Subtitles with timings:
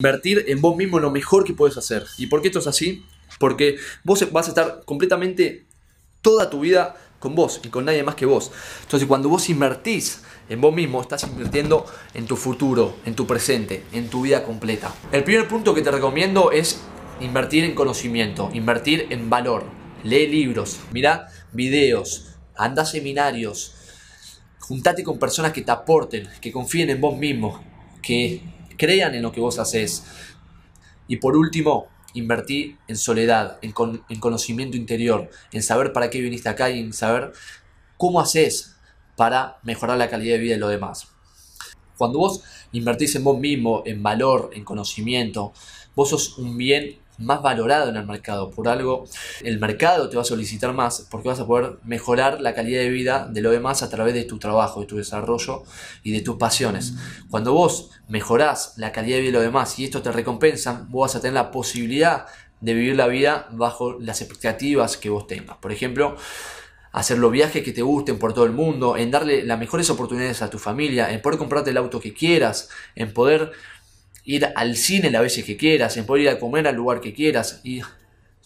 [0.00, 2.06] Invertir en vos mismo lo mejor que puedes hacer.
[2.18, 3.04] ¿Y por qué esto es así?
[3.40, 5.66] Porque vos vas a estar completamente
[6.22, 8.52] toda tu vida con vos y con nadie más que vos.
[8.82, 11.84] Entonces cuando vos invertís en vos mismo, estás invirtiendo
[12.14, 14.94] en tu futuro, en tu presente, en tu vida completa.
[15.10, 16.78] El primer punto que te recomiendo es
[17.18, 19.64] invertir en conocimiento, invertir en valor.
[20.04, 23.74] Lee libros, mira videos, anda a seminarios,
[24.60, 27.60] juntate con personas que te aporten, que confíen en vos mismo,
[28.00, 30.04] que crean en lo que vos haces.
[31.06, 33.72] Y por último, invertir en soledad, en,
[34.20, 37.32] conocimiento interior, en saber para qué viniste acá y en saber
[37.96, 38.76] cómo haces
[39.16, 41.08] para mejorar la calidad de vida de los demás.
[41.98, 45.52] Cuando vos invertís en vos mismo, en valor, en conocimiento,
[45.94, 48.50] vos sos un bien más valorado en el mercado.
[48.50, 49.04] Por algo,
[49.42, 52.88] el mercado te va a solicitar más porque vas a poder mejorar la calidad de
[52.88, 55.64] vida de lo demás a través de tu trabajo, de tu desarrollo
[56.02, 56.94] y de tus pasiones.
[57.30, 61.08] Cuando vos mejorás la calidad de vida de lo demás y esto te recompensa, vos
[61.08, 62.26] vas a tener la posibilidad
[62.60, 65.56] de vivir la vida bajo las expectativas que vos tengas.
[65.58, 66.16] Por ejemplo,
[66.92, 70.42] hacer los viajes que te gusten por todo el mundo, en darle las mejores oportunidades
[70.42, 73.52] a tu familia, en poder comprarte el auto que quieras, en poder
[74.28, 77.14] ir al cine las veces que quieras, en poder ir a comer al lugar que
[77.14, 77.80] quieras y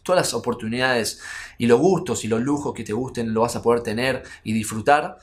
[0.04, 1.20] todas las oportunidades
[1.58, 4.52] y los gustos y los lujos que te gusten lo vas a poder tener y
[4.52, 5.18] disfrutar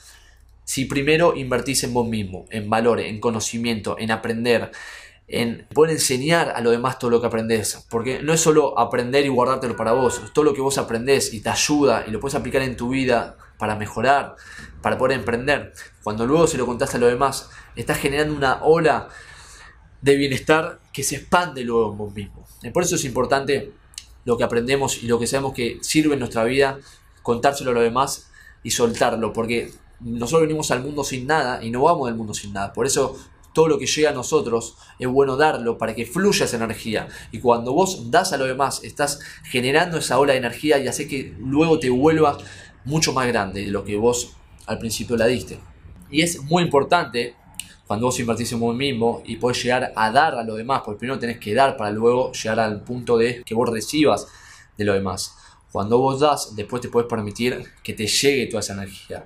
[0.65, 4.69] si primero invertís en vos mismo, en valores, en conocimiento, en aprender,
[5.29, 7.87] en poder enseñar a los demás todo lo que aprendes.
[7.89, 11.39] Porque no es solo aprender y guardártelo para vos, todo lo que vos aprendés y
[11.39, 14.35] te ayuda y lo puedes aplicar en tu vida para mejorar,
[14.81, 15.73] para poder emprender.
[16.03, 19.07] Cuando luego se lo contaste a los demás, estás generando una ola
[20.01, 22.45] de bienestar que se expande luego en vos mismo.
[22.73, 23.71] Por eso es importante
[24.25, 26.79] lo que aprendemos y lo que sabemos que sirve en nuestra vida,
[27.23, 28.29] contárselo a los demás
[28.63, 32.53] y soltarlo, porque nosotros venimos al mundo sin nada y no vamos del mundo sin
[32.53, 32.73] nada.
[32.73, 33.17] Por eso
[33.53, 37.07] todo lo que llega a nosotros es bueno darlo para que fluya esa energía.
[37.31, 41.07] Y cuando vos das a los demás, estás generando esa ola de energía y hace
[41.07, 42.37] que luego te vuelva
[42.85, 44.33] mucho más grande de lo que vos
[44.65, 45.59] al principio la diste.
[46.11, 47.35] Y es muy importante
[47.89, 50.99] cuando vos invertís en vos mismo y podés llegar a dar a lo demás, porque
[50.99, 54.27] primero tenés que dar para luego llegar al punto de que vos recibas
[54.77, 55.35] de lo demás.
[55.71, 59.25] Cuando vos das, después te puedes permitir que te llegue toda esa energía.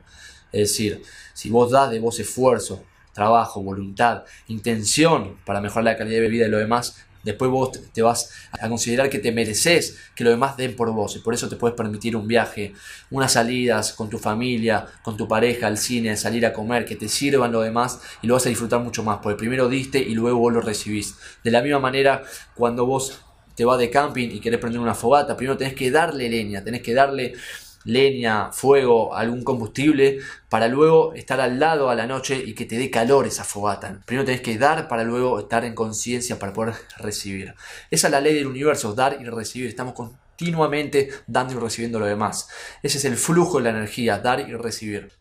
[0.50, 1.03] Es decir,
[1.34, 6.46] si vos das de vos esfuerzo, trabajo, voluntad, intención para mejorar la calidad de vida
[6.46, 10.57] de lo demás, Después vos te vas a considerar que te mereces que los demás
[10.57, 12.73] den por vos y por eso te puedes permitir un viaje,
[13.09, 17.07] unas salidas con tu familia, con tu pareja, al cine, salir a comer, que te
[17.07, 20.39] sirvan lo demás y lo vas a disfrutar mucho más, porque primero diste y luego
[20.39, 21.16] vos lo recibís.
[21.44, 22.23] De la misma manera,
[22.56, 23.19] cuando vos
[23.55, 26.81] te vas de camping y querés prender una fogata, primero tenés que darle leña, tenés
[26.81, 27.34] que darle
[27.84, 32.78] leña, fuego, algún combustible, para luego estar al lado a la noche y que te
[32.78, 34.00] dé calor esa fogata.
[34.06, 37.56] Primero tenés que dar para luego estar en conciencia para poder recibir.
[37.90, 39.70] Esa es la ley del universo, dar y recibir.
[39.70, 42.50] Estamos continuamente dando y recibiendo lo demás.
[42.82, 45.14] Ese es el flujo de la energía, dar y recibir.